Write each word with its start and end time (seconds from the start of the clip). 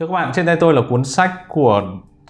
Thưa 0.00 0.06
các 0.06 0.12
bạn, 0.12 0.32
trên 0.34 0.46
tay 0.46 0.56
tôi 0.56 0.74
là 0.74 0.82
cuốn 0.88 1.04
sách 1.04 1.48
của 1.48 1.82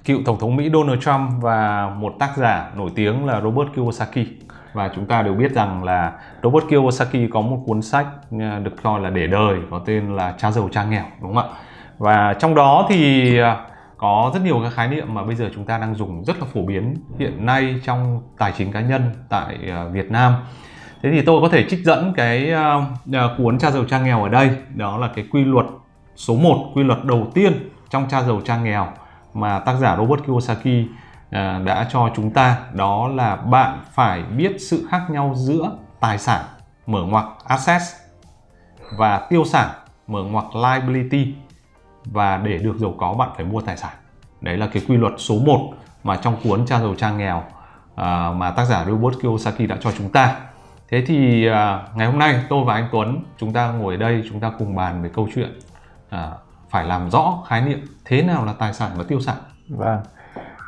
cựu 0.04 0.18
Tổng 0.24 0.38
thống 0.40 0.56
Mỹ 0.56 0.70
Donald 0.72 1.00
Trump 1.00 1.42
và 1.42 1.90
một 1.96 2.14
tác 2.18 2.36
giả 2.36 2.70
nổi 2.74 2.90
tiếng 2.94 3.26
là 3.26 3.40
Robert 3.40 3.68
Kiyosaki. 3.74 4.26
Và 4.72 4.90
chúng 4.94 5.06
ta 5.06 5.22
đều 5.22 5.34
biết 5.34 5.52
rằng 5.52 5.84
là 5.84 6.12
Robert 6.42 6.64
Kiyosaki 6.68 7.30
có 7.32 7.40
một 7.40 7.62
cuốn 7.66 7.82
sách 7.82 8.06
ờ, 8.30 8.58
được 8.58 8.82
coi 8.82 9.00
là 9.00 9.10
để 9.10 9.26
đời 9.26 9.58
có 9.70 9.80
tên 9.86 10.16
là 10.16 10.34
Cha 10.38 10.50
giàu 10.50 10.68
cha 10.72 10.84
nghèo 10.84 11.04
đúng 11.22 11.34
không 11.34 11.50
ạ? 11.50 11.56
Và 11.98 12.34
trong 12.38 12.54
đó 12.54 12.86
thì 12.88 13.38
ờ, 13.38 13.56
có 13.96 14.30
rất 14.34 14.40
nhiều 14.44 14.60
các 14.62 14.72
khái 14.72 14.88
niệm 14.88 15.14
mà 15.14 15.24
bây 15.24 15.34
giờ 15.34 15.50
chúng 15.54 15.64
ta 15.64 15.78
đang 15.78 15.94
dùng 15.94 16.24
rất 16.24 16.38
là 16.40 16.46
phổ 16.54 16.62
biến 16.62 16.94
hiện 17.18 17.46
nay 17.46 17.80
trong 17.84 18.22
tài 18.38 18.52
chính 18.58 18.72
cá 18.72 18.80
nhân 18.80 19.02
tại 19.28 19.56
ờ, 19.70 19.88
Việt 19.88 20.10
Nam. 20.10 20.34
Thế 21.02 21.10
thì 21.10 21.22
tôi 21.22 21.40
có 21.40 21.48
thể 21.48 21.66
trích 21.68 21.80
dẫn 21.84 22.12
cái 22.16 22.52
uh, 23.08 23.38
cuốn 23.38 23.58
Cha 23.58 23.70
giàu 23.70 23.84
cha 23.84 24.00
nghèo 24.00 24.22
ở 24.22 24.28
đây, 24.28 24.50
đó 24.74 24.98
là 24.98 25.10
cái 25.14 25.24
quy 25.32 25.44
luật 25.44 25.66
số 26.20 26.34
1, 26.34 26.70
quy 26.74 26.82
luật 26.82 27.04
đầu 27.04 27.26
tiên 27.34 27.68
trong 27.90 28.08
Cha 28.08 28.22
giàu 28.22 28.40
cha 28.44 28.56
nghèo 28.56 28.88
mà 29.34 29.58
tác 29.58 29.74
giả 29.74 29.96
Robert 29.96 30.22
Kiyosaki 30.26 30.86
à, 31.30 31.60
đã 31.64 31.86
cho 31.90 32.10
chúng 32.16 32.30
ta 32.30 32.58
đó 32.72 33.08
là 33.08 33.36
bạn 33.36 33.80
phải 33.92 34.22
biết 34.22 34.56
sự 34.58 34.86
khác 34.90 35.02
nhau 35.10 35.32
giữa 35.36 35.76
tài 36.00 36.18
sản 36.18 36.44
mở 36.86 37.02
ngoặc 37.02 37.24
assets 37.44 37.84
và 38.98 39.18
tiêu 39.18 39.44
sản 39.44 39.70
mở 40.06 40.22
ngoặc 40.22 40.44
liability. 40.54 41.34
Và 42.04 42.36
để 42.36 42.58
được 42.58 42.76
giàu 42.78 42.94
có 42.98 43.14
bạn 43.14 43.28
phải 43.36 43.44
mua 43.44 43.60
tài 43.60 43.76
sản. 43.76 43.92
Đấy 44.40 44.56
là 44.56 44.66
cái 44.72 44.82
quy 44.88 44.96
luật 44.96 45.12
số 45.16 45.34
1 45.34 45.60
mà 46.04 46.16
trong 46.16 46.36
cuốn 46.44 46.66
cha 46.66 46.80
giàu 46.80 46.94
cha 46.98 47.10
nghèo 47.10 47.42
à, 47.94 48.32
mà 48.36 48.50
tác 48.50 48.64
giả 48.64 48.84
Robert 48.84 49.20
Kiyosaki 49.22 49.68
đã 49.68 49.76
cho 49.80 49.92
chúng 49.98 50.08
ta. 50.08 50.36
Thế 50.88 51.04
thì 51.06 51.46
à, 51.46 51.82
ngày 51.94 52.06
hôm 52.06 52.18
nay 52.18 52.44
tôi 52.48 52.64
và 52.64 52.74
anh 52.74 52.88
Tuấn 52.92 53.24
chúng 53.38 53.52
ta 53.52 53.70
ngồi 53.70 53.94
ở 53.94 53.96
đây 53.96 54.22
chúng 54.28 54.40
ta 54.40 54.52
cùng 54.58 54.74
bàn 54.74 55.02
về 55.02 55.10
câu 55.14 55.28
chuyện 55.34 55.60
À, 56.10 56.30
phải 56.70 56.84
làm 56.84 57.10
rõ 57.10 57.44
khái 57.48 57.62
niệm 57.62 57.80
thế 58.04 58.22
nào 58.22 58.44
là 58.44 58.52
tài 58.58 58.74
sản 58.74 58.90
và 58.96 59.04
tiêu 59.08 59.20
sản. 59.20 59.36
Vâng. 59.68 60.00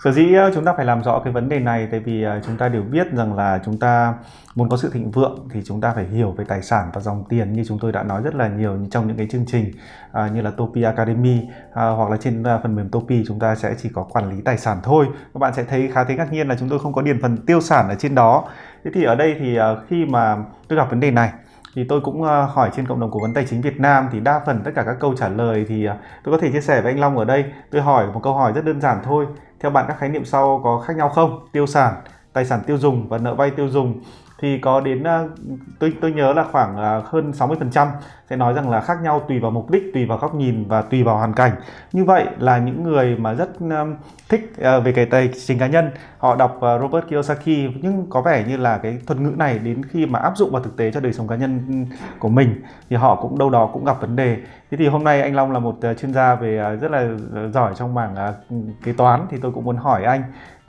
Sở 0.05 0.13
dĩ 0.13 0.35
ờ, 0.35 0.51
chúng 0.55 0.65
ta 0.65 0.73
phải 0.77 0.85
làm 0.87 1.03
rõ 1.03 1.21
cái 1.25 1.33
vấn 1.33 1.49
đề 1.49 1.59
này 1.61 1.89
tại 1.91 2.01
vì 2.01 2.23
ờ, 2.23 2.41
chúng 2.47 2.57
ta 2.57 2.69
đều 2.69 2.83
biết 2.83 3.07
rằng 3.13 3.35
là 3.35 3.61
chúng 3.65 3.79
ta 3.79 4.15
muốn 4.55 4.69
có 4.69 4.77
sự 4.77 4.91
thịnh 4.93 5.11
vượng 5.11 5.49
thì 5.51 5.61
chúng 5.65 5.81
ta 5.81 5.93
phải 5.95 6.05
hiểu 6.05 6.31
về 6.31 6.45
tài 6.49 6.63
sản 6.63 6.91
và 6.93 7.01
dòng 7.01 7.25
tiền 7.29 7.53
như 7.53 7.65
chúng 7.69 7.79
tôi 7.79 7.93
đã 7.93 8.03
nói 8.03 8.23
rất 8.23 8.35
là 8.35 8.49
nhiều 8.49 8.79
trong 8.91 9.07
những 9.07 9.17
cái 9.17 9.27
chương 9.31 9.47
trình 9.47 9.71
à, 10.13 10.29
như 10.29 10.41
là 10.41 10.51
Topi 10.51 10.83
Academy 10.83 11.41
à, 11.75 11.89
hoặc 11.89 12.11
là 12.11 12.17
trên 12.17 12.45
phần 12.63 12.77
mềm 12.77 12.89
Topi 12.89 13.25
chúng 13.27 13.39
ta 13.39 13.55
sẽ 13.55 13.75
chỉ 13.83 13.89
có 13.95 14.03
quản 14.03 14.31
lý 14.31 14.43
tài 14.45 14.59
sản 14.59 14.79
thôi. 14.83 15.07
Các 15.35 15.39
bạn 15.39 15.55
sẽ 15.55 15.65
thấy 15.65 15.91
khá 15.93 16.05
thấy 16.05 16.17
ngạc 16.17 16.33
nhiên 16.33 16.49
là 16.49 16.57
chúng 16.59 16.69
tôi 16.69 16.79
không 16.79 16.93
có 16.93 17.03
điền 17.03 17.23
phần 17.23 17.37
tiêu 17.47 17.61
sản 17.61 17.89
ở 17.89 17.95
trên 17.95 18.15
đó. 18.15 18.45
Thế 18.85 18.91
thì 18.95 19.05
ở 19.05 19.15
đây 19.15 19.37
thì 19.39 19.59
khi 19.89 20.05
mà 20.05 20.37
tôi 20.69 20.77
gặp 20.77 20.91
vấn 20.91 21.01
đề 21.01 21.11
này 21.11 21.33
thì 21.75 21.85
tôi 21.85 22.01
cũng 22.01 22.23
ờ, 22.23 22.45
hỏi 22.45 22.71
trên 22.77 22.87
cộng 22.87 23.01
đồng 23.01 23.11
cố 23.11 23.21
vấn 23.21 23.35
tài 23.35 23.47
chính 23.51 23.61
Việt 23.61 23.81
Nam 23.81 24.09
thì 24.13 24.21
đa 24.21 24.41
phần 24.47 24.61
tất 24.65 24.71
cả 24.75 24.83
các 24.83 24.97
câu 25.01 25.15
trả 25.17 25.29
lời 25.29 25.67
thì 25.69 25.85
ờ, 25.85 25.97
tôi 26.25 26.35
có 26.35 26.41
thể 26.41 26.53
chia 26.53 26.61
sẻ 26.61 26.81
với 26.81 26.93
anh 26.93 27.01
Long 27.01 27.19
ở 27.19 27.25
đây. 27.25 27.45
Tôi 27.71 27.83
hỏi 27.83 28.07
một 28.15 28.21
câu 28.23 28.35
hỏi 28.35 28.53
rất 28.53 28.65
đơn 28.65 28.81
giản 28.81 28.99
thôi. 29.05 29.27
Theo 29.61 29.71
bạn, 29.71 29.85
các 29.89 29.99
khái 29.99 30.09
niệm 30.09 30.25
sau 30.25 30.61
có 30.65 30.79
khác 30.79 30.97
nhau 30.97 31.09
không? 31.09 31.47
Tiêu 31.53 31.67
sản, 31.67 31.95
tài 32.33 32.45
sản 32.45 32.61
tiêu 32.67 32.79
dùng 32.79 33.09
và 33.09 33.19
nợ 33.19 33.35
vay 33.35 33.51
tiêu 33.51 33.69
dùng 33.69 34.01
thì 34.43 34.59
có 34.59 34.81
đến 34.81 35.03
ờ, 35.03 35.29
tôi 35.79 35.93
tôi 36.01 36.13
nhớ 36.13 36.33
là 36.33 36.45
khoảng 36.53 36.77
ờ, 36.77 37.03
hơn 37.05 37.33
60% 37.33 37.89
sẽ 38.31 38.37
nói 38.37 38.55
rằng 38.55 38.71
là 38.71 38.81
khác 38.81 38.99
nhau 39.03 39.23
tùy 39.29 39.39
vào 39.39 39.51
mục 39.51 39.71
đích, 39.71 39.83
tùy 39.95 40.07
vào 40.07 40.19
góc 40.19 40.35
nhìn 40.35 40.65
và 40.69 40.83
tùy 40.83 41.03
vào 41.03 41.17
hoàn 41.17 41.33
cảnh. 41.33 41.53
Như 41.93 42.05
vậy 42.05 42.27
là 42.39 42.59
những 42.59 42.83
người 42.83 43.17
mà 43.17 43.35
rất 43.35 43.49
ờ, 43.71 43.87
thích 44.29 44.53
về 44.57 44.93
cái 44.93 45.07
tài 45.07 45.31
chính 45.47 45.59
cá 45.59 45.67
nhân, 45.67 45.91
họ 46.19 46.37
đọc 46.37 46.59
Robert 46.81 47.07
Kiyosaki 47.09 47.47
nhưng 47.83 48.07
có 48.11 48.23
vẻ 48.23 48.45
như 48.49 48.57
là 48.57 48.79
cái 48.79 48.99
thuật 49.07 49.21
ngữ 49.21 49.33
này 49.37 49.59
đến 49.59 49.83
khi 49.85 50.07
mà 50.07 50.19
áp 50.19 50.37
dụng 50.37 50.51
vào 50.51 50.63
thực 50.63 50.77
tế 50.77 50.91
cho 50.91 51.01
đời 51.01 51.13
sống 51.13 51.29
cá 51.29 51.37
nhân 51.37 51.87
của 52.19 52.29
mình 52.29 52.63
thì 52.91 52.97
họ 52.97 53.17
cũng 53.17 53.39
đâu 53.39 53.51
đó 53.51 53.71
cũng 53.73 53.85
gặp 53.85 54.01
vấn 54.01 54.17
đề. 54.17 54.37
Thế 54.71 54.77
thì 54.77 54.87
hôm 54.87 55.05
nay 55.05 55.23
anh 55.23 55.35
Long 55.35 55.53
là 55.53 55.59
một 55.59 55.77
chuyên 56.01 56.13
gia 56.13 56.35
về 56.35 56.77
rất 56.81 56.91
là 56.91 57.09
giỏi 57.53 57.73
trong 57.77 57.95
mảng 57.95 58.15
kế 58.85 58.93
toán 58.93 59.27
thì 59.31 59.37
tôi 59.43 59.53
cũng 59.53 59.65
muốn 59.65 59.77
hỏi 59.77 60.05
anh 60.05 60.23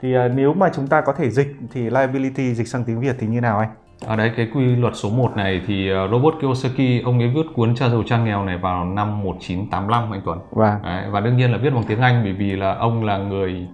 thì 0.04 0.14
nếu 0.34 0.54
mà 0.54 0.68
chúng 0.74 0.86
ta 0.86 1.00
có 1.00 1.12
thể 1.12 1.30
dịch 1.30 1.56
thì 1.72 1.90
liability 1.90 2.54
dịch 2.54 2.68
sang 2.68 2.84
tiếng 2.84 3.00
Việt 3.00 3.16
thì 3.18 3.26
như 3.26 3.40
nào 3.40 3.58
anh? 3.58 3.68
Ở 4.06 4.16
đây 4.16 4.32
cái 4.36 4.48
quy 4.54 4.76
luật 4.76 4.96
số 4.96 5.10
1 5.10 5.36
này 5.36 5.62
thì 5.66 5.90
ờ, 5.90 6.08
Robert 6.08 6.34
Kiyosaki 6.40 7.04
ông 7.04 7.18
ấy 7.18 7.28
viết 7.28 7.42
cuốn 7.54 7.74
Cha 7.74 7.88
giàu 7.88 8.02
cha 8.06 8.18
nghèo 8.18 8.44
này 8.44 8.58
vào 8.58 8.84
năm 8.84 9.22
1985 9.22 10.10
anh 10.10 10.22
Tuấn. 10.24 10.38
Vâng. 10.50 10.74
Đấy, 10.82 11.04
và 11.10 11.20
đương 11.20 11.36
nhiên 11.36 11.52
là 11.52 11.58
viết 11.58 11.70
bằng 11.70 11.84
tiếng 11.88 12.00
Anh 12.00 12.20
bởi 12.24 12.32
vì 12.32 12.56
là 12.56 12.74
ông 12.74 13.04
là 13.04 13.18
người 13.18 13.68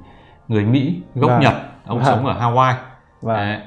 người 0.48 0.64
Mỹ 0.64 1.02
gốc 1.14 1.30
vâng. 1.30 1.40
Nhật, 1.40 1.54
ông 1.86 1.98
vâng. 1.98 2.06
sống 2.06 2.26
ở 2.26 2.40
Hawaii. 2.40 2.74
Vâng. 3.22 3.36
Đấy. 3.36 3.58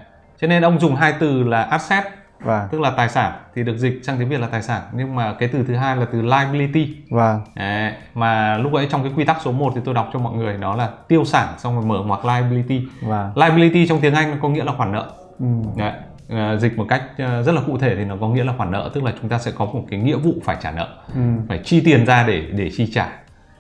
Cho 0.42 0.48
nên 0.48 0.62
ông 0.62 0.80
dùng 0.80 0.96
hai 0.96 1.14
từ 1.20 1.44
là 1.44 1.64
asset 1.64 2.04
Vâng. 2.44 2.68
tức 2.72 2.82
là 2.82 2.90
tài 2.90 3.10
sản 3.10 3.34
thì 3.56 3.64
được 3.64 3.78
dịch 3.78 4.02
sang 4.04 4.18
tiếng 4.20 4.30
Việt 4.30 4.40
là 4.40 4.48
tài 4.48 4.62
sản 4.62 4.82
nhưng 4.94 5.16
mà 5.16 5.34
cái 5.34 5.50
từ 5.54 5.64
thứ 5.68 5.76
hai 5.76 5.98
là 5.98 6.06
từ 6.12 6.22
liability 6.22 6.96
vâng. 7.10 7.42
Đấy, 7.56 7.94
mà 8.14 8.58
lúc 8.58 8.74
ấy 8.74 8.88
trong 8.92 9.04
cái 9.04 9.12
quy 9.16 9.26
tắc 9.26 9.38
số 9.42 9.52
1 9.52 9.72
thì 9.76 9.82
tôi 9.86 9.94
đọc 9.94 10.10
cho 10.14 10.20
mọi 10.20 10.34
người 10.34 10.58
đó 10.58 10.76
là 10.76 10.90
tiêu 11.08 11.26
sản 11.26 11.48
xong 11.58 11.76
rồi 11.76 11.86
mở 11.86 12.04
ngoặc 12.06 12.26
liability 12.26 12.88
vâng. 13.02 13.32
liability 13.36 13.88
trong 13.88 14.00
tiếng 14.02 14.14
Anh 14.14 14.38
có 14.42 14.50
nghĩa 14.50 14.64
là 14.64 14.74
khoản 14.78 14.92
nợ 14.92 15.12
ừ. 15.40 15.46
Đấy 15.78 15.92
uh, 16.34 16.60
dịch 16.60 16.78
một 16.78 16.86
cách 16.90 17.04
uh, 17.12 17.46
rất 17.46 17.52
là 17.52 17.62
cụ 17.66 17.78
thể 17.78 17.96
thì 17.96 18.06
nó 18.06 18.16
có 18.22 18.28
nghĩa 18.30 18.44
là 18.44 18.54
khoản 18.58 18.72
nợ 18.72 18.90
tức 18.94 19.04
là 19.04 19.14
chúng 19.22 19.30
ta 19.30 19.40
sẽ 19.40 19.52
có 19.56 19.66
một 19.66 19.86
cái 19.90 20.00
nghĩa 20.00 20.18
vụ 20.18 20.34
phải 20.44 20.58
trả 20.62 20.72
nợ 20.72 20.88
ừ. 21.16 21.22
phải 21.48 21.62
chi 21.64 21.82
tiền 21.86 22.06
ra 22.06 22.24
để 22.28 22.44
để 22.52 22.70
chi 22.78 22.92
trả 22.94 23.10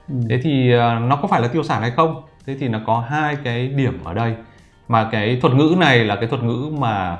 ừ. 0.09 0.15
thế 0.29 0.39
thì 0.43 0.75
uh, 0.75 0.79
nó 1.09 1.15
có 1.21 1.27
phải 1.27 1.41
là 1.41 1.47
tiêu 1.47 1.63
sản 1.63 1.81
hay 1.81 1.91
không 1.91 2.21
thế 2.45 2.57
thì 2.59 2.67
nó 2.67 2.79
có 2.85 2.99
hai 2.99 3.37
cái 3.43 3.67
điểm 3.67 4.03
ở 4.03 4.13
đây 4.13 4.35
mà 4.87 5.09
cái 5.11 5.39
thuật 5.41 5.53
ngữ 5.53 5.75
này 5.77 5.99
là 5.99 6.15
cái 6.15 6.27
thuật 6.27 6.43
ngữ 6.43 6.69
mà 6.77 7.17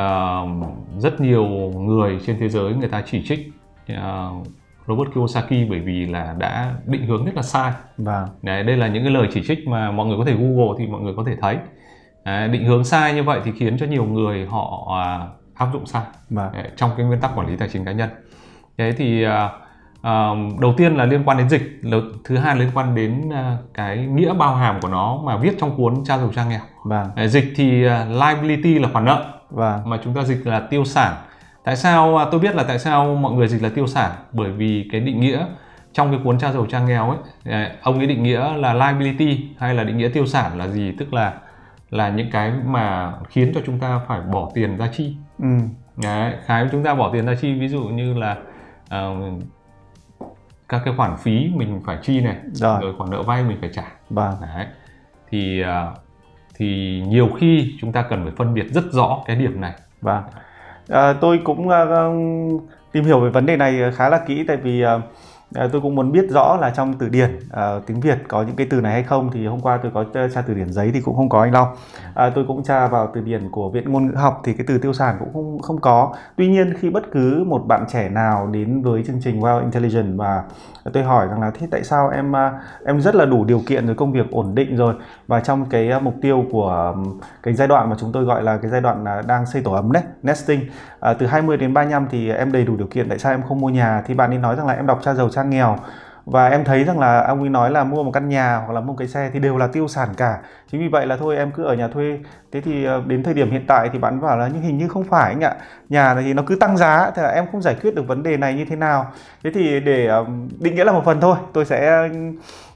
uh, 0.00 0.48
rất 0.98 1.20
nhiều 1.20 1.46
người 1.76 2.18
trên 2.26 2.36
thế 2.38 2.48
giới 2.48 2.74
người 2.74 2.88
ta 2.88 3.02
chỉ 3.06 3.24
trích 3.26 3.52
uh, 3.92 4.46
Robert 4.86 5.10
Kiyosaki 5.14 5.68
bởi 5.70 5.80
vì 5.80 6.06
là 6.06 6.34
đã 6.38 6.74
định 6.86 7.06
hướng 7.06 7.24
rất 7.24 7.36
là 7.36 7.42
sai. 7.42 7.72
Vâng. 7.98 8.28
Đấy, 8.42 8.62
đây 8.62 8.76
là 8.76 8.88
những 8.88 9.02
cái 9.02 9.12
lời 9.12 9.28
chỉ 9.32 9.42
trích 9.48 9.68
mà 9.68 9.90
mọi 9.90 10.06
người 10.06 10.16
có 10.18 10.24
thể 10.24 10.34
Google 10.34 10.74
thì 10.78 10.86
mọi 10.86 11.00
người 11.00 11.14
có 11.16 11.24
thể 11.26 11.36
thấy. 11.40 11.56
Đấy, 12.24 12.48
định 12.48 12.64
hướng 12.64 12.84
sai 12.84 13.14
như 13.14 13.22
vậy 13.22 13.40
thì 13.44 13.52
khiến 13.52 13.78
cho 13.78 13.86
nhiều 13.86 14.04
người 14.04 14.46
họ 14.46 14.96
à, 15.04 15.26
áp 15.54 15.68
dụng 15.72 15.86
sai 15.86 16.02
vâng. 16.30 16.52
Đấy, 16.52 16.70
trong 16.76 16.90
cái 16.96 17.06
nguyên 17.06 17.20
tắc 17.20 17.30
quản 17.34 17.46
lý 17.46 17.56
tài 17.56 17.68
chính 17.68 17.84
cá 17.84 17.92
nhân 17.92 18.10
thế 18.78 18.92
thì 18.98 19.22
à, 19.22 19.50
à, 20.02 20.30
đầu 20.60 20.74
tiên 20.76 20.94
là 20.96 21.04
liên 21.04 21.22
quan 21.24 21.38
đến 21.38 21.48
dịch 21.48 21.80
thứ 22.24 22.36
hai 22.36 22.56
liên 22.56 22.70
quan 22.74 22.94
đến 22.94 23.30
à, 23.32 23.56
cái 23.74 23.96
nghĩa 23.96 24.34
bao 24.34 24.54
hàm 24.54 24.80
của 24.80 24.88
nó 24.88 25.20
mà 25.24 25.36
viết 25.36 25.56
trong 25.58 25.76
cuốn 25.76 25.94
cha 26.04 26.18
giàu 26.18 26.30
cha 26.34 26.44
nghèo 26.44 26.60
vâng. 26.84 27.06
Đấy, 27.16 27.28
dịch 27.28 27.52
thì 27.56 27.86
uh, 27.86 27.90
liability 28.08 28.78
là 28.78 28.88
khoản 28.92 29.04
nợ 29.04 29.35
vâng. 29.50 29.90
mà 29.90 29.98
chúng 30.04 30.14
ta 30.14 30.22
dịch 30.22 30.46
là 30.46 30.60
tiêu 30.60 30.84
sản 30.84 31.14
tại 31.64 31.76
sao 31.76 32.16
à, 32.16 32.26
tôi 32.30 32.40
biết 32.40 32.54
là 32.54 32.62
tại 32.62 32.78
sao 32.78 33.14
mọi 33.14 33.32
người 33.32 33.48
dịch 33.48 33.62
là 33.62 33.68
tiêu 33.68 33.86
sản 33.86 34.10
bởi 34.32 34.50
vì 34.50 34.88
cái 34.92 35.00
định 35.00 35.20
nghĩa 35.20 35.46
trong 35.92 36.10
cái 36.10 36.20
cuốn 36.24 36.38
cha 36.38 36.52
giàu 36.52 36.66
cha 36.66 36.80
nghèo 36.80 37.16
ấy 37.44 37.70
ông 37.82 37.98
ấy 37.98 38.06
định 38.06 38.22
nghĩa 38.22 38.52
là 38.56 38.74
liability 38.74 39.48
hay 39.58 39.74
là 39.74 39.84
định 39.84 39.98
nghĩa 39.98 40.08
tiêu 40.08 40.26
sản 40.26 40.58
là 40.58 40.68
gì 40.68 40.92
tức 40.98 41.14
là 41.14 41.34
là 41.90 42.08
những 42.08 42.30
cái 42.30 42.52
mà 42.64 43.12
khiến 43.28 43.52
cho 43.54 43.60
chúng 43.66 43.78
ta 43.78 44.00
phải 44.08 44.20
bỏ 44.20 44.50
tiền 44.54 44.76
ra 44.76 44.88
chi 44.92 45.16
ừ. 45.38 45.46
Đấy, 46.02 46.34
cái 46.46 46.66
chúng 46.72 46.84
ta 46.84 46.94
bỏ 46.94 47.10
tiền 47.12 47.26
ra 47.26 47.34
chi 47.40 47.54
ví 47.54 47.68
dụ 47.68 47.82
như 47.82 48.14
là 48.14 48.36
uh, 48.84 49.42
các 50.68 50.82
cái 50.84 50.94
khoản 50.96 51.16
phí 51.16 51.50
mình 51.54 51.80
phải 51.86 51.98
chi 52.02 52.20
này 52.20 52.36
rồi, 52.52 52.80
rồi 52.82 52.94
khoản 52.98 53.10
nợ 53.10 53.22
vay 53.22 53.42
mình 53.42 53.56
phải 53.60 53.70
trả 53.72 53.84
vâng. 54.10 54.34
Đấy. 54.40 54.66
thì 55.30 55.62
uh, 55.62 55.66
thì 56.56 57.00
nhiều 57.08 57.28
khi 57.40 57.74
chúng 57.80 57.92
ta 57.92 58.02
cần 58.02 58.22
phải 58.24 58.32
phân 58.36 58.54
biệt 58.54 58.66
rất 58.70 58.84
rõ 58.92 59.22
cái 59.26 59.36
điểm 59.36 59.60
này. 59.60 59.72
Vâng. 60.00 60.22
À, 60.88 61.12
tôi 61.12 61.40
cũng 61.44 61.68
uh, 61.68 62.62
tìm 62.92 63.04
hiểu 63.04 63.20
về 63.20 63.30
vấn 63.30 63.46
đề 63.46 63.56
này 63.56 63.80
khá 63.94 64.08
là 64.08 64.20
kỹ 64.26 64.44
tại 64.48 64.56
vì 64.56 64.84
uh, 64.84 64.88
À, 65.54 65.68
tôi 65.72 65.80
cũng 65.80 65.94
muốn 65.94 66.12
biết 66.12 66.26
rõ 66.30 66.56
là 66.60 66.70
trong 66.70 66.94
từ 66.98 67.08
điển 67.08 67.38
à, 67.50 67.72
tiếng 67.86 68.00
Việt 68.00 68.18
có 68.28 68.42
những 68.42 68.56
cái 68.56 68.66
từ 68.70 68.80
này 68.80 68.92
hay 68.92 69.02
không 69.02 69.30
thì 69.32 69.46
hôm 69.46 69.60
qua 69.60 69.78
tôi 69.82 69.92
có 69.94 70.04
tra 70.34 70.42
từ 70.42 70.54
điển 70.54 70.72
giấy 70.72 70.90
thì 70.94 71.00
cũng 71.00 71.16
không 71.16 71.28
có 71.28 71.40
anh 71.40 71.52
Long. 71.52 71.68
À, 72.14 72.30
tôi 72.34 72.44
cũng 72.48 72.62
tra 72.62 72.86
vào 72.86 73.10
từ 73.14 73.20
điển 73.20 73.50
của 73.50 73.70
viện 73.70 73.92
ngôn 73.92 74.06
ngữ 74.06 74.14
học 74.14 74.40
thì 74.44 74.52
cái 74.52 74.66
từ 74.68 74.78
tiêu 74.78 74.92
sản 74.92 75.16
cũng 75.18 75.32
không 75.32 75.58
không 75.58 75.80
có. 75.80 76.14
Tuy 76.36 76.48
nhiên 76.48 76.74
khi 76.78 76.90
bất 76.90 77.02
cứ 77.12 77.44
một 77.46 77.66
bạn 77.66 77.84
trẻ 77.88 78.08
nào 78.08 78.46
đến 78.46 78.82
với 78.82 79.04
chương 79.06 79.20
trình 79.22 79.40
Wow 79.40 79.60
Intelligence 79.60 80.12
và 80.16 80.42
tôi 80.92 81.02
hỏi 81.02 81.26
rằng 81.28 81.40
là 81.40 81.50
thế 81.50 81.66
tại 81.70 81.84
sao 81.84 82.08
em 82.08 82.36
à, 82.36 82.52
em 82.86 83.00
rất 83.00 83.14
là 83.14 83.24
đủ 83.24 83.44
điều 83.44 83.60
kiện 83.66 83.86
rồi 83.86 83.94
công 83.94 84.12
việc 84.12 84.30
ổn 84.30 84.54
định 84.54 84.76
rồi? 84.76 84.94
Và 85.26 85.40
trong 85.40 85.64
cái 85.64 85.90
à, 85.90 85.98
mục 85.98 86.14
tiêu 86.22 86.44
của 86.50 86.94
cái 87.42 87.54
giai 87.54 87.68
đoạn 87.68 87.90
mà 87.90 87.96
chúng 87.98 88.12
tôi 88.12 88.24
gọi 88.24 88.42
là 88.42 88.56
cái 88.56 88.70
giai 88.70 88.80
đoạn 88.80 89.04
đang 89.26 89.46
xây 89.46 89.62
tổ 89.62 89.72
ấm 89.72 89.92
đấy 89.92 90.02
nesting 90.22 90.60
à, 91.00 91.14
từ 91.14 91.26
20 91.26 91.56
đến 91.56 91.74
35 91.74 92.06
thì 92.10 92.30
em 92.30 92.52
đầy 92.52 92.64
đủ 92.64 92.76
điều 92.76 92.86
kiện 92.86 93.08
tại 93.08 93.18
sao 93.18 93.32
em 93.32 93.42
không 93.42 93.60
mua 93.60 93.68
nhà? 93.68 94.02
Thì 94.06 94.14
bạn 94.14 94.30
ấy 94.30 94.38
nói 94.38 94.56
rằng 94.56 94.66
là 94.66 94.74
em 94.74 94.86
đọc 94.86 95.00
cha 95.02 95.14
giàu 95.14 95.28
trang 95.36 95.50
nghèo. 95.50 95.76
Và 96.26 96.48
em 96.48 96.64
thấy 96.64 96.84
rằng 96.84 96.98
là 96.98 97.26
ông 97.26 97.40
ấy 97.40 97.48
nói 97.48 97.70
là 97.70 97.84
mua 97.84 98.02
một 98.02 98.10
căn 98.10 98.28
nhà 98.28 98.56
hoặc 98.56 98.72
là 98.72 98.80
mua 98.80 98.86
một 98.86 98.96
cái 98.98 99.08
xe 99.08 99.30
thì 99.32 99.38
đều 99.38 99.56
là 99.58 99.66
tiêu 99.66 99.88
sản 99.88 100.08
cả. 100.16 100.38
Chính 100.70 100.80
vì 100.80 100.88
vậy 100.88 101.06
là 101.06 101.16
thôi 101.16 101.36
em 101.36 101.50
cứ 101.50 101.64
ở 101.64 101.74
nhà 101.74 101.88
thuê. 101.88 102.18
Thế 102.52 102.60
thì 102.60 102.84
ờ, 102.84 103.02
đến 103.06 103.22
thời 103.22 103.34
điểm 103.34 103.50
hiện 103.50 103.64
tại 103.66 103.90
thì 103.92 103.98
bạn 103.98 104.20
bảo 104.20 104.38
là 104.38 104.50
nhưng 104.52 104.62
hình 104.62 104.78
như 104.78 104.88
không 104.88 105.04
phải 105.04 105.32
anh 105.32 105.44
ạ. 105.44 105.54
Nhà 105.88 106.14
thì 106.14 106.34
nó 106.34 106.42
cứ 106.46 106.56
tăng 106.56 106.76
giá 106.76 107.10
thì 107.16 107.22
là 107.22 107.28
em 107.28 107.46
không 107.52 107.62
giải 107.62 107.76
quyết 107.82 107.94
được 107.94 108.08
vấn 108.08 108.22
đề 108.22 108.36
này 108.36 108.54
như 108.54 108.64
thế 108.64 108.76
nào. 108.76 109.06
Thế 109.44 109.50
thì 109.54 109.80
để 109.80 110.06
ờ, 110.06 110.24
định 110.60 110.74
nghĩa 110.74 110.84
là 110.84 110.92
một 110.92 111.02
phần 111.04 111.20
thôi 111.20 111.36
tôi 111.52 111.64
sẽ 111.64 112.08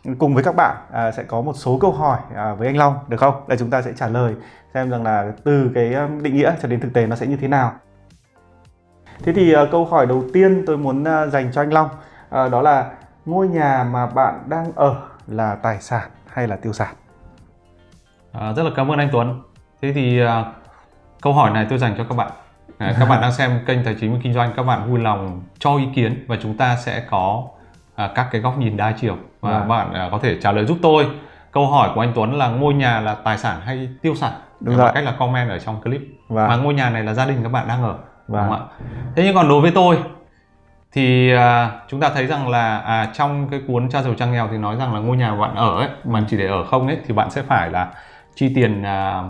ừ, 0.04 0.12
cùng 0.18 0.34
với 0.34 0.44
các 0.44 0.56
bạn 0.56 0.76
à, 0.92 1.12
sẽ 1.12 1.22
có 1.22 1.40
một 1.40 1.54
số 1.56 1.78
câu 1.80 1.92
hỏi 1.92 2.18
à, 2.36 2.54
với 2.54 2.66
anh 2.66 2.76
Long 2.76 2.94
được 3.08 3.20
không? 3.20 3.34
Để 3.48 3.56
chúng 3.56 3.70
ta 3.70 3.82
sẽ 3.82 3.92
trả 3.92 4.08
lời 4.08 4.34
xem 4.74 4.90
rằng 4.90 5.02
là 5.02 5.32
từ 5.44 5.70
cái 5.74 5.94
ờ, 5.94 6.08
định 6.22 6.36
nghĩa 6.36 6.52
cho 6.62 6.68
đến 6.68 6.80
thực 6.80 6.92
tế 6.92 7.06
nó 7.06 7.16
sẽ 7.16 7.26
như 7.26 7.36
thế 7.36 7.48
nào. 7.48 7.72
Thế 9.22 9.32
thì 9.32 9.54
câu 9.72 9.84
hỏi 9.84 10.06
đầu 10.06 10.24
tiên 10.32 10.62
tôi 10.66 10.78
muốn 10.78 11.04
dành 11.32 11.50
cho 11.52 11.62
anh 11.62 11.72
Long 11.72 11.88
uh, 12.30 12.52
đó 12.52 12.62
là 12.62 12.90
ngôi 13.26 13.48
nhà 13.48 13.86
mà 13.90 14.06
bạn 14.06 14.42
đang 14.48 14.72
ở 14.74 14.96
là 15.26 15.54
tài 15.54 15.80
sản 15.80 16.10
hay 16.32 16.48
là 16.48 16.56
tiêu 16.56 16.72
sản? 16.72 16.94
À, 18.32 18.52
rất 18.52 18.62
là 18.62 18.70
cảm 18.76 18.90
ơn 18.90 18.98
anh 18.98 19.08
Tuấn. 19.12 19.42
Thế 19.82 19.92
thì 19.92 20.22
uh, 20.24 20.28
câu 21.22 21.32
hỏi 21.32 21.50
này 21.50 21.66
tôi 21.70 21.78
dành 21.78 21.94
cho 21.98 22.04
các 22.04 22.14
bạn. 22.14 22.30
À, 22.78 22.94
các 23.00 23.08
bạn 23.08 23.20
đang 23.20 23.32
xem 23.32 23.60
kênh 23.66 23.84
tài 23.84 23.96
chính 24.00 24.12
và 24.12 24.18
kinh 24.22 24.34
doanh 24.34 24.52
các 24.56 24.62
bạn 24.62 24.90
vui 24.90 25.00
lòng 25.00 25.42
cho 25.58 25.76
ý 25.76 25.88
kiến 25.94 26.24
và 26.28 26.36
chúng 26.42 26.56
ta 26.56 26.76
sẽ 26.76 27.02
có 27.10 27.44
uh, 28.04 28.10
các 28.14 28.28
cái 28.30 28.40
góc 28.40 28.58
nhìn 28.58 28.76
đa 28.76 28.92
chiều. 29.00 29.16
Và 29.40 29.58
à. 29.58 29.64
bạn 29.64 29.90
uh, 29.90 30.12
có 30.12 30.18
thể 30.18 30.38
trả 30.40 30.52
lời 30.52 30.66
giúp 30.66 30.78
tôi. 30.82 31.10
Câu 31.52 31.66
hỏi 31.66 31.90
của 31.94 32.00
anh 32.00 32.12
Tuấn 32.14 32.38
là 32.38 32.48
ngôi 32.48 32.74
nhà 32.74 33.00
là 33.00 33.14
tài 33.14 33.38
sản 33.38 33.60
hay 33.60 33.88
tiêu 34.02 34.14
sản? 34.14 34.32
Đúng 34.60 34.76
rồi. 34.76 34.90
cách 34.94 35.04
là 35.04 35.14
comment 35.18 35.50
ở 35.50 35.58
trong 35.58 35.82
clip. 35.82 36.00
Và 36.28 36.48
mà 36.48 36.56
ngôi 36.56 36.74
nhà 36.74 36.90
này 36.90 37.02
là 37.02 37.14
gia 37.14 37.26
đình 37.26 37.42
các 37.42 37.48
bạn 37.48 37.68
đang 37.68 37.82
ở. 37.82 37.92
Vâng. 37.92 38.02
đúng 38.28 38.38
không 38.38 38.52
ạ? 38.52 38.86
Thế 39.16 39.22
nhưng 39.24 39.34
còn 39.34 39.48
đối 39.48 39.60
với 39.60 39.70
tôi 39.74 39.98
thì 40.92 41.32
à, 41.32 41.70
chúng 41.88 42.00
ta 42.00 42.10
thấy 42.14 42.26
rằng 42.26 42.48
là 42.48 42.78
à, 42.78 43.10
trong 43.14 43.48
cái 43.50 43.60
cuốn 43.66 43.88
cha 43.88 44.02
giàu 44.02 44.14
trang 44.14 44.32
nghèo 44.32 44.48
thì 44.50 44.58
nói 44.58 44.76
rằng 44.76 44.94
là 44.94 45.00
ngôi 45.00 45.16
nhà 45.16 45.34
bạn 45.34 45.54
ở 45.54 45.78
ấy 45.78 45.88
mà 46.04 46.24
chỉ 46.30 46.36
để 46.36 46.46
ở 46.46 46.64
không 46.64 46.86
ấy 46.86 46.98
thì 47.06 47.14
bạn 47.14 47.30
sẽ 47.30 47.42
phải 47.42 47.70
là 47.70 47.90
chi 48.34 48.52
tiền 48.54 48.82
à, 48.82 49.22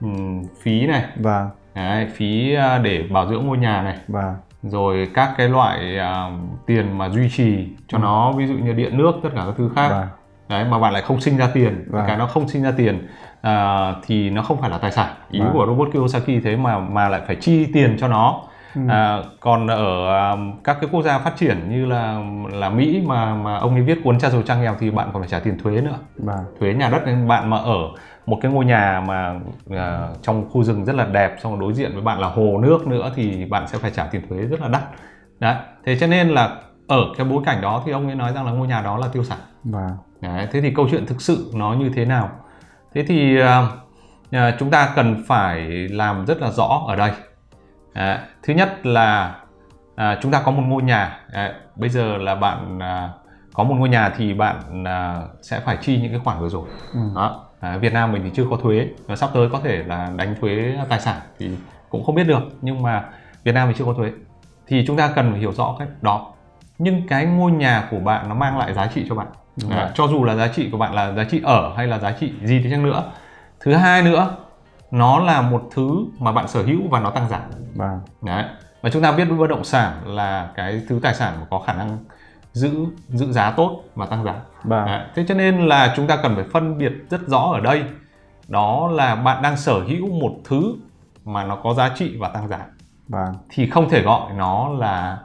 ừm, 0.00 0.42
phí 0.62 0.86
này. 0.86 1.04
Và 1.16 1.48
đấy, 1.74 2.06
phí 2.14 2.54
à, 2.54 2.78
để 2.78 3.02
bảo 3.10 3.26
dưỡng 3.28 3.46
ngôi 3.46 3.58
nhà 3.58 3.82
này. 3.82 3.96
Và 4.08 4.34
rồi 4.62 5.08
các 5.14 5.30
cái 5.36 5.48
loại 5.48 5.98
à, 5.98 6.30
tiền 6.66 6.98
mà 6.98 7.08
duy 7.08 7.28
trì 7.30 7.68
cho 7.88 7.98
nó 7.98 8.32
ví 8.32 8.46
dụ 8.46 8.54
như 8.54 8.72
điện 8.72 8.98
nước 8.98 9.12
tất 9.22 9.28
cả 9.34 9.42
các 9.46 9.54
thứ 9.58 9.70
khác. 9.76 9.88
Và 9.90 10.08
đấy 10.48 10.64
mà 10.70 10.78
bạn 10.78 10.92
lại 10.92 11.02
không 11.02 11.20
sinh 11.20 11.36
ra 11.36 11.48
tiền. 11.54 11.84
Vâng. 11.90 12.04
cái 12.06 12.16
nó 12.16 12.26
không 12.26 12.48
sinh 12.48 12.62
ra 12.62 12.72
tiền 12.76 13.08
à, 13.42 13.92
thì 14.06 14.30
nó 14.30 14.42
không 14.42 14.60
phải 14.60 14.70
là 14.70 14.78
tài 14.78 14.92
sản. 14.92 15.14
Ý 15.30 15.40
Vâng. 15.40 15.50
của 15.52 15.66
robot 15.66 15.88
Kiyosaki 15.92 16.42
thế 16.44 16.56
mà 16.56 16.78
mà 16.78 17.08
lại 17.08 17.20
phải 17.26 17.36
chi 17.36 17.66
tiền 17.72 17.96
cho 18.00 18.08
nó 18.08 18.42
Ừ. 18.74 18.80
à, 18.88 19.22
còn 19.40 19.66
ở 19.66 20.14
à, 20.16 20.36
các 20.64 20.76
cái 20.80 20.90
quốc 20.92 21.02
gia 21.02 21.18
phát 21.18 21.36
triển 21.36 21.70
như 21.70 21.86
là 21.86 22.20
là 22.52 22.68
Mỹ 22.68 23.02
mà 23.06 23.34
mà 23.34 23.56
ông 23.56 23.74
ấy 23.74 23.82
viết 23.82 23.98
cuốn 24.04 24.18
cha 24.18 24.30
giàu 24.30 24.42
trang 24.42 24.62
nghèo 24.62 24.76
thì 24.80 24.90
bạn 24.90 25.10
còn 25.12 25.22
phải 25.22 25.28
trả 25.28 25.38
tiền 25.38 25.58
thuế 25.58 25.80
nữa 25.80 25.98
và 26.16 26.38
thuế 26.60 26.74
nhà 26.74 26.88
đất 26.88 27.02
nên 27.06 27.28
bạn 27.28 27.50
mà 27.50 27.56
ở 27.56 27.78
một 28.26 28.38
cái 28.42 28.52
ngôi 28.52 28.64
nhà 28.64 29.04
mà 29.06 29.34
à, 29.70 30.08
trong 30.22 30.50
khu 30.50 30.64
rừng 30.64 30.84
rất 30.84 30.94
là 30.96 31.06
đẹp 31.06 31.36
xong 31.42 31.60
đối 31.60 31.72
diện 31.72 31.92
với 31.92 32.02
bạn 32.02 32.20
là 32.20 32.28
hồ 32.28 32.58
nước 32.62 32.86
nữa 32.86 33.12
thì 33.14 33.44
bạn 33.44 33.68
sẽ 33.68 33.78
phải 33.78 33.90
trả 33.90 34.06
tiền 34.06 34.22
thuế 34.28 34.38
rất 34.38 34.60
là 34.60 34.68
đắt 34.68 34.82
đấy 35.40 35.56
thế 35.84 35.98
cho 36.00 36.06
nên 36.06 36.28
là 36.28 36.56
ở 36.86 37.00
cái 37.16 37.26
bối 37.26 37.42
cảnh 37.46 37.60
đó 37.60 37.82
thì 37.86 37.92
ông 37.92 38.06
ấy 38.06 38.14
nói 38.14 38.32
rằng 38.32 38.46
là 38.46 38.52
ngôi 38.52 38.68
nhà 38.68 38.82
đó 38.82 38.98
là 38.98 39.08
tiêu 39.12 39.24
sản 39.24 39.38
và 39.64 39.90
Đấy, 40.24 40.48
thế 40.52 40.60
thì 40.60 40.70
câu 40.74 40.88
chuyện 40.90 41.06
thực 41.06 41.22
sự 41.22 41.50
nó 41.54 41.72
như 41.72 41.90
thế 41.94 42.04
nào? 42.04 42.30
Thế 42.94 43.04
thì 43.08 43.40
à, 43.40 43.68
à, 44.30 44.56
chúng 44.58 44.70
ta 44.70 44.92
cần 44.96 45.24
phải 45.26 45.60
làm 45.88 46.26
rất 46.26 46.40
là 46.40 46.50
rõ 46.50 46.84
ở 46.88 46.96
đây. 46.96 47.10
Đấy, 47.94 48.18
thứ 48.42 48.54
nhất 48.54 48.86
là 48.86 49.34
à, 49.96 50.18
chúng 50.22 50.32
ta 50.32 50.42
có 50.44 50.50
một 50.50 50.62
ngôi 50.66 50.82
nhà. 50.82 51.18
Đấy, 51.32 51.52
bây 51.76 51.88
giờ 51.88 52.16
là 52.16 52.34
bạn 52.34 52.78
à, 52.82 53.10
có 53.54 53.64
một 53.64 53.74
ngôi 53.78 53.88
nhà 53.88 54.12
thì 54.16 54.34
bạn 54.34 54.84
à, 54.84 55.20
sẽ 55.42 55.60
phải 55.60 55.76
chi 55.80 56.00
những 56.00 56.10
cái 56.10 56.20
khoản 56.24 56.40
vừa 56.40 56.48
rồi. 56.48 56.68
Ừ. 56.92 57.00
Đó. 57.14 57.44
À, 57.60 57.76
Việt 57.76 57.92
Nam 57.92 58.12
mình 58.12 58.22
thì 58.24 58.30
chưa 58.34 58.44
có 58.50 58.56
thuế 58.56 58.88
và 59.06 59.16
sắp 59.16 59.30
tới 59.34 59.48
có 59.52 59.60
thể 59.64 59.82
là 59.86 60.10
đánh 60.16 60.34
thuế 60.40 60.78
tài 60.88 61.00
sản 61.00 61.20
thì 61.38 61.50
cũng 61.88 62.04
không 62.04 62.14
biết 62.14 62.24
được 62.24 62.42
nhưng 62.60 62.82
mà 62.82 63.04
Việt 63.44 63.52
Nam 63.52 63.68
thì 63.68 63.74
chưa 63.78 63.84
có 63.84 63.92
thuế 63.92 64.12
thì 64.66 64.84
chúng 64.86 64.96
ta 64.96 65.10
cần 65.14 65.30
phải 65.30 65.40
hiểu 65.40 65.52
rõ 65.52 65.76
cái 65.78 65.88
đó 66.00 66.32
nhưng 66.78 67.08
cái 67.08 67.26
ngôi 67.26 67.52
nhà 67.52 67.88
của 67.90 67.98
bạn 67.98 68.28
nó 68.28 68.34
mang 68.34 68.58
lại 68.58 68.74
giá 68.74 68.86
trị 68.86 69.06
cho 69.08 69.14
bạn 69.14 69.26
Đúng 69.62 69.70
rồi. 69.70 69.88
cho 69.94 70.06
dù 70.06 70.24
là 70.24 70.34
giá 70.34 70.48
trị 70.48 70.68
của 70.70 70.78
bạn 70.78 70.94
là 70.94 71.12
giá 71.12 71.24
trị 71.24 71.40
ở 71.44 71.72
hay 71.76 71.86
là 71.86 71.98
giá 71.98 72.12
trị 72.12 72.32
gì 72.42 72.58
đi 72.58 72.70
chăng 72.70 72.82
nữa 72.82 73.04
thứ 73.60 73.74
hai 73.74 74.02
nữa 74.02 74.36
nó 74.94 75.18
là 75.18 75.42
một 75.42 75.68
thứ 75.74 76.06
mà 76.18 76.32
bạn 76.32 76.48
sở 76.48 76.62
hữu 76.62 76.88
và 76.90 77.00
nó 77.00 77.10
tăng 77.10 77.28
giá 77.28 77.40
và 77.74 78.00
Đấy. 78.22 78.44
Và 78.82 78.90
chúng 78.90 79.02
ta 79.02 79.12
biết 79.12 79.24
bất 79.24 79.46
động 79.46 79.64
sản 79.64 79.92
là 80.04 80.50
cái 80.54 80.82
thứ 80.88 81.00
tài 81.02 81.14
sản 81.14 81.34
mà 81.40 81.46
có 81.50 81.58
khả 81.58 81.72
năng 81.72 81.98
giữ 82.52 82.86
giữ 83.08 83.32
giá 83.32 83.50
tốt 83.50 83.82
và 83.94 84.06
tăng 84.06 84.24
giá. 84.24 84.34
Đấy. 84.64 85.00
Thế 85.14 85.24
cho 85.28 85.34
nên 85.34 85.66
là 85.66 85.92
chúng 85.96 86.06
ta 86.06 86.16
cần 86.16 86.34
phải 86.34 86.44
phân 86.52 86.78
biệt 86.78 86.92
rất 87.10 87.28
rõ 87.28 87.50
ở 87.54 87.60
đây 87.60 87.82
đó 88.48 88.88
là 88.92 89.14
bạn 89.14 89.42
đang 89.42 89.56
sở 89.56 89.80
hữu 89.80 90.08
một 90.08 90.32
thứ 90.44 90.74
mà 91.24 91.44
nó 91.44 91.56
có 91.56 91.74
giá 91.74 91.90
trị 91.94 92.16
và 92.18 92.28
tăng 92.28 92.48
giá 92.48 92.66
và 93.08 93.32
thì 93.48 93.70
không 93.70 93.88
thể 93.88 94.02
gọi 94.02 94.32
nó 94.32 94.68
là 94.68 95.18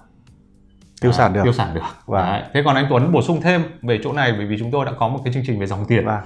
tiêu 1.01 1.11
à, 1.11 1.13
sản 1.13 1.33
được 1.33 1.41
tiêu 1.43 1.53
sản 1.53 1.73
được. 1.73 1.81
Vâng. 2.05 2.25
Đấy. 2.25 2.43
Thế 2.53 2.61
còn 2.65 2.75
anh 2.75 2.85
Tuấn 2.89 3.11
bổ 3.11 3.21
sung 3.21 3.41
thêm 3.41 3.63
về 3.81 3.99
chỗ 4.03 4.13
này 4.13 4.33
bởi 4.37 4.45
vì 4.45 4.55
chúng 4.59 4.71
tôi 4.71 4.85
đã 4.85 4.91
có 4.99 5.07
một 5.07 5.19
cái 5.23 5.33
chương 5.33 5.43
trình 5.47 5.59
về 5.59 5.65
dòng 5.65 5.85
tiền. 5.87 6.05
Và 6.05 6.23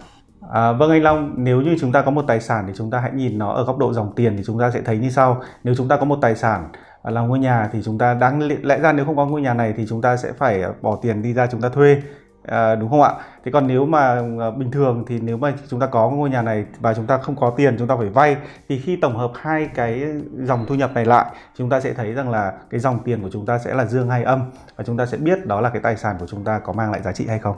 à, 0.51 0.71
vâng 0.71 0.91
anh 0.91 1.03
Long, 1.03 1.33
nếu 1.37 1.61
như 1.61 1.75
chúng 1.79 1.91
ta 1.91 2.01
có 2.01 2.11
một 2.11 2.25
tài 2.27 2.39
sản 2.39 2.63
thì 2.67 2.73
chúng 2.75 2.91
ta 2.91 2.99
hãy 2.99 3.11
nhìn 3.11 3.37
nó 3.37 3.53
ở 3.53 3.65
góc 3.65 3.77
độ 3.77 3.93
dòng 3.93 4.13
tiền 4.15 4.37
thì 4.37 4.43
chúng 4.45 4.59
ta 4.59 4.71
sẽ 4.71 4.81
thấy 4.81 4.97
như 4.97 5.09
sau. 5.09 5.41
Nếu 5.63 5.75
chúng 5.75 5.87
ta 5.87 5.97
có 5.97 6.05
một 6.05 6.17
tài 6.21 6.35
sản 6.35 6.69
là 7.03 7.21
ngôi 7.21 7.39
nhà 7.39 7.69
thì 7.71 7.81
chúng 7.83 7.97
ta 7.97 8.13
đáng 8.13 8.49
lẽ 8.63 8.79
ra 8.79 8.93
nếu 8.93 9.05
không 9.05 9.15
có 9.15 9.25
ngôi 9.25 9.41
nhà 9.41 9.53
này 9.53 9.73
thì 9.77 9.85
chúng 9.89 10.01
ta 10.01 10.17
sẽ 10.17 10.31
phải 10.33 10.63
bỏ 10.81 10.99
tiền 11.01 11.21
đi 11.21 11.33
ra 11.33 11.47
chúng 11.47 11.61
ta 11.61 11.69
thuê. 11.69 12.01
À, 12.43 12.75
đúng 12.75 12.89
không 12.89 13.01
ạ? 13.01 13.13
Thế 13.45 13.51
còn 13.51 13.67
nếu 13.67 13.85
mà 13.85 14.15
à, 14.39 14.51
bình 14.57 14.71
thường 14.71 15.03
thì 15.07 15.19
nếu 15.19 15.37
mà 15.37 15.53
chúng 15.69 15.79
ta 15.79 15.85
có 15.85 16.09
ngôi 16.09 16.29
nhà 16.29 16.41
này 16.41 16.65
và 16.79 16.93
chúng 16.93 17.05
ta 17.05 17.17
không 17.17 17.35
có 17.35 17.49
tiền 17.49 17.75
chúng 17.79 17.87
ta 17.87 17.95
phải 17.97 18.09
vay 18.09 18.37
thì 18.69 18.79
khi 18.79 18.95
tổng 18.95 19.17
hợp 19.17 19.31
hai 19.35 19.69
cái 19.75 20.05
dòng 20.37 20.65
thu 20.67 20.75
nhập 20.75 20.93
này 20.93 21.05
lại 21.05 21.25
chúng 21.55 21.69
ta 21.69 21.79
sẽ 21.79 21.93
thấy 21.93 22.13
rằng 22.13 22.29
là 22.29 22.53
cái 22.69 22.79
dòng 22.79 22.99
tiền 23.03 23.21
của 23.21 23.29
chúng 23.31 23.45
ta 23.45 23.59
sẽ 23.59 23.73
là 23.73 23.85
dương 23.85 24.09
hay 24.09 24.23
âm 24.23 24.41
và 24.75 24.83
chúng 24.83 24.97
ta 24.97 25.05
sẽ 25.05 25.17
biết 25.17 25.45
đó 25.45 25.61
là 25.61 25.69
cái 25.69 25.81
tài 25.81 25.97
sản 25.97 26.15
của 26.19 26.27
chúng 26.27 26.43
ta 26.43 26.59
có 26.59 26.73
mang 26.73 26.91
lại 26.91 27.01
giá 27.01 27.11
trị 27.11 27.27
hay 27.27 27.39
không. 27.39 27.55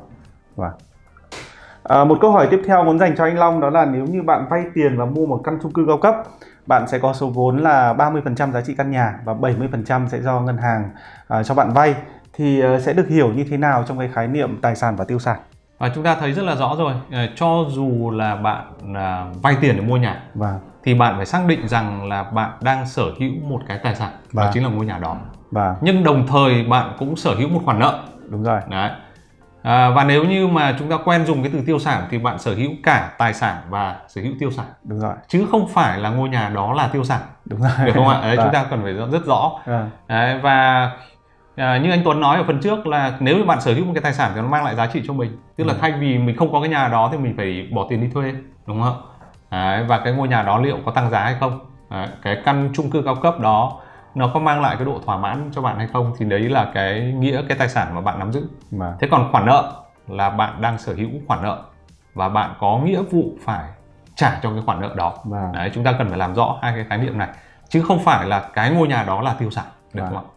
Vâng. 0.55 0.71
À, 1.89 2.03
một 2.03 2.17
câu 2.21 2.31
hỏi 2.31 2.47
tiếp 2.51 2.61
theo 2.67 2.83
muốn 2.83 2.99
dành 2.99 3.15
cho 3.17 3.23
anh 3.23 3.37
Long 3.37 3.59
đó 3.59 3.69
là 3.69 3.85
nếu 3.85 4.05
như 4.05 4.23
bạn 4.23 4.45
vay 4.49 4.63
tiền 4.73 4.97
và 4.97 5.05
mua 5.05 5.25
một 5.25 5.41
căn 5.43 5.59
chung 5.63 5.71
cư 5.73 5.85
cao 5.87 5.97
cấp, 5.97 6.15
bạn 6.67 6.87
sẽ 6.87 6.99
có 6.99 7.13
số 7.13 7.27
vốn 7.29 7.57
là 7.57 7.93
30% 7.93 8.51
giá 8.51 8.61
trị 8.61 8.75
căn 8.77 8.91
nhà 8.91 9.13
và 9.25 9.33
70% 9.33 10.07
sẽ 10.07 10.21
do 10.21 10.39
ngân 10.39 10.57
hàng 10.57 10.89
à, 11.27 11.43
cho 11.43 11.55
bạn 11.55 11.73
vay. 11.73 11.95
Thì 12.33 12.61
à, 12.61 12.79
sẽ 12.79 12.93
được 12.93 13.07
hiểu 13.07 13.33
như 13.33 13.45
thế 13.49 13.57
nào 13.57 13.83
trong 13.87 13.99
cái 13.99 14.09
khái 14.13 14.27
niệm 14.27 14.59
tài 14.61 14.75
sản 14.75 14.95
và 14.95 15.05
tiêu 15.05 15.19
sản? 15.19 15.39
Và 15.77 15.91
chúng 15.95 16.03
ta 16.03 16.15
thấy 16.15 16.31
rất 16.31 16.43
là 16.45 16.55
rõ 16.55 16.75
rồi, 16.77 16.93
Ờ, 17.11 17.27
cho 17.35 17.65
dù 17.69 18.11
là 18.11 18.35
bạn 18.35 18.93
à, 18.95 19.25
vay 19.41 19.55
tiền 19.61 19.75
để 19.75 19.81
mua 19.81 19.97
nhà 19.97 20.23
Và 20.33 20.59
thì 20.83 20.93
bạn 20.93 21.13
phải 21.17 21.25
xác 21.25 21.41
định 21.47 21.67
rằng 21.67 22.07
là 22.09 22.23
bạn 22.23 22.51
đang 22.61 22.85
sở 22.85 23.03
hữu 23.19 23.31
một 23.43 23.59
cái 23.67 23.79
tài 23.83 23.95
sản 23.95 24.11
đó 24.11 24.43
Vâng. 24.43 24.51
chính 24.53 24.63
là 24.63 24.69
ngôi 24.69 24.85
nhà 24.85 24.97
đó. 24.97 25.17
Và 25.51 25.75
nhưng 25.81 26.03
đồng 26.03 26.27
thời 26.27 26.63
bạn 26.63 26.95
cũng 26.99 27.15
sở 27.15 27.35
hữu 27.35 27.49
một 27.49 27.61
khoản 27.65 27.79
nợ. 27.79 28.03
Đúng 28.29 28.43
rồi. 28.43 28.59
đấy 28.69 28.91
à, 29.65 29.89
và 29.89 30.03
nếu 30.03 30.23
như 30.23 30.47
mà 30.47 30.75
chúng 30.79 30.89
ta 30.89 30.97
quen 31.05 31.25
dùng 31.25 31.43
cái 31.43 31.51
từ 31.53 31.61
tiêu 31.65 31.79
sản 31.79 32.03
thì 32.09 32.17
bạn 32.17 32.39
sở 32.39 32.55
hữu 32.55 32.71
cả 32.83 33.09
tài 33.17 33.33
sản 33.33 33.57
và 33.69 33.95
sở 34.07 34.21
hữu 34.21 34.33
tiêu 34.39 34.51
sản. 34.51 34.65
Đúng 34.83 34.99
rồi. 34.99 35.13
chứ 35.27 35.47
không 35.51 35.67
phải 35.67 35.99
là 35.99 36.09
ngôi 36.09 36.29
nhà 36.29 36.49
đó 36.49 36.73
là 36.73 36.87
tiêu 36.87 37.03
sản. 37.03 37.21
Đúng 37.45 37.61
rồi. 37.61 37.71
được 37.85 37.91
không 37.95 38.07
ạ? 38.07 38.19
Đấy, 38.21 38.37
chúng 38.43 38.53
ta 38.53 38.65
cần 38.69 38.83
phải 38.83 38.93
rất 38.93 39.25
rõ. 39.25 39.51
Vâng, 39.65 39.89
đấy, 40.07 40.39
và 40.43 40.91
à, 41.55 41.77
như 41.77 41.91
anh 41.91 42.01
Tuấn 42.05 42.19
nói 42.19 42.37
ở 42.37 42.43
phần 42.47 42.59
trước 42.61 42.87
là 42.87 43.13
nếu 43.19 43.37
như 43.37 43.43
bạn 43.43 43.61
sở 43.61 43.73
hữu 43.73 43.85
một 43.85 43.91
cái 43.95 44.01
tài 44.03 44.13
sản 44.13 44.31
thì 44.35 44.41
nó 44.41 44.47
mang 44.47 44.63
lại 44.65 44.75
giá 44.75 44.85
trị 44.87 45.01
cho 45.07 45.13
mình. 45.13 45.37
Tức 45.57 45.63
là 45.63 45.73
Ừ. 45.73 45.79
thay 45.81 45.91
vì 45.91 46.17
mình 46.17 46.37
không 46.37 46.51
có 46.51 46.59
cái 46.61 46.69
nhà 46.69 46.87
đó 46.87 47.09
thì 47.11 47.17
mình 47.17 47.33
phải 47.37 47.67
bỏ 47.73 47.85
tiền 47.89 48.01
đi 48.01 48.07
thuê 48.13 48.33
đúng 48.65 48.81
không 48.81 48.93
ạ? 48.93 49.11
Đấy, 49.51 49.83
và 49.87 49.97
cái 49.99 50.13
ngôi 50.13 50.27
nhà 50.27 50.43
đó 50.43 50.57
liệu 50.57 50.77
có 50.85 50.91
tăng 50.91 51.09
giá 51.09 51.19
hay 51.19 51.35
không? 51.39 51.59
Đấy, 51.89 52.07
cái 52.21 52.37
căn 52.45 52.69
chung 52.73 52.89
cư 52.91 53.01
cao 53.01 53.15
cấp 53.15 53.39
đó 53.39 53.79
nó 54.15 54.31
có 54.33 54.39
mang 54.39 54.61
lại 54.61 54.75
cái 54.75 54.85
độ 54.85 54.99
thỏa 55.05 55.17
mãn 55.17 55.49
cho 55.51 55.61
bạn 55.61 55.77
hay 55.77 55.87
không 55.93 56.13
thì 56.17 56.25
đấy 56.25 56.49
là 56.49 56.71
cái 56.73 57.01
nghĩa 57.01 57.41
cái 57.49 57.57
tài 57.57 57.69
sản 57.69 57.95
mà 57.95 58.01
bạn 58.01 58.19
nắm 58.19 58.31
giữ. 58.31 58.47
Và 58.71 58.95
thế 58.99 59.07
còn 59.11 59.31
khoản 59.31 59.45
nợ 59.45 59.73
là 60.07 60.29
bạn 60.29 60.61
đang 60.61 60.77
sở 60.77 60.93
hữu 60.93 61.09
khoản 61.27 61.43
nợ 61.43 61.61
và 62.13 62.29
bạn 62.29 62.53
có 62.59 62.79
nghĩa 62.83 63.01
vụ 63.11 63.23
phải 63.45 63.69
trả 64.15 64.39
cho 64.43 64.49
cái 64.49 64.61
khoản 64.65 64.81
nợ 64.81 64.93
đó. 64.95 65.13
Và 65.23 65.49
đấy 65.53 65.71
chúng 65.73 65.83
ta 65.83 65.95
cần 65.97 66.09
phải 66.09 66.17
làm 66.17 66.35
rõ 66.35 66.59
hai 66.61 66.73
cái 66.75 66.85
khái 66.89 66.97
niệm 66.97 67.17
này. 67.17 67.27
Chứ 67.69 67.81
không 67.81 67.99
phải 68.03 68.27
là 68.27 68.49
cái 68.53 68.71
ngôi 68.71 68.87
nhà 68.87 69.03
đó 69.03 69.21
là 69.21 69.35
tiêu 69.39 69.51
sản 69.51 69.65
được 69.93 70.03
Vâng. 70.03 70.13
không 70.13 70.25
ạ? 70.25 70.31